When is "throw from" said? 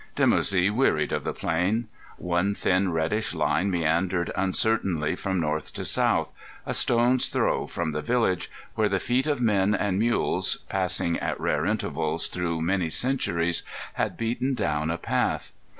7.29-7.91